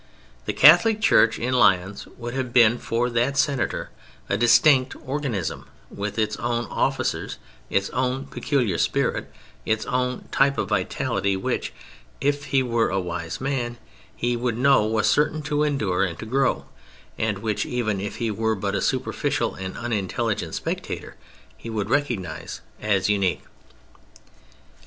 The 0.45 0.53
Catholic 0.53 0.99
Church 0.99 1.37
in 1.37 1.53
Lyons 1.53 2.07
would 2.17 2.33
have 2.33 2.51
been 2.51 2.79
for 2.79 3.07
that 3.11 3.37
Senator 3.37 3.91
a 4.29 4.35
distinct 4.35 4.95
organism; 4.95 5.67
with 5.91 6.17
its 6.17 6.37
own 6.37 6.65
officers, 6.71 7.37
its 7.69 7.91
own 7.91 8.25
peculiar 8.25 8.79
spirit, 8.79 9.31
its 9.63 9.85
own 9.85 10.27
type 10.31 10.57
of 10.57 10.69
vitality, 10.69 11.37
which, 11.37 11.71
if 12.19 12.45
he 12.45 12.63
were 12.63 12.89
a 12.89 12.99
wise 12.99 13.39
man, 13.39 13.77
he 14.15 14.35
would 14.35 14.57
know 14.57 14.87
was 14.87 15.07
certain 15.07 15.43
to 15.43 15.61
endure 15.61 16.03
and 16.03 16.17
to 16.17 16.25
grow, 16.25 16.65
and 17.19 17.37
which 17.37 17.63
even 17.63 18.01
if 18.01 18.15
he 18.15 18.31
were 18.31 18.55
but 18.55 18.73
a 18.73 18.81
superficial 18.81 19.53
and 19.53 19.77
unintelligent 19.77 20.55
spectator, 20.55 21.15
he 21.55 21.69
would 21.69 21.91
recognize 21.91 22.61
as 22.81 23.07
unique. 23.07 23.41